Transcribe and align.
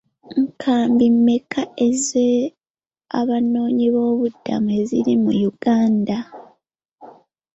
Nkambi 0.47 1.05
mmeka 1.15 1.61
ez'abanoonyiboobubudamu 1.87 4.69
eziri 4.79 5.13
mu 5.23 5.31
Uganda? 5.49 6.17